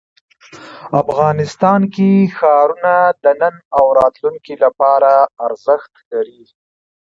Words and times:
افغانستان 1.01 1.81
کې 1.93 2.09
ښارونه 2.37 2.93
د 3.23 3.25
نن 3.41 3.55
او 3.77 3.85
راتلونکي 3.99 4.53
لپاره 4.63 5.11
ارزښت 5.47 5.93
لري. 6.11 6.43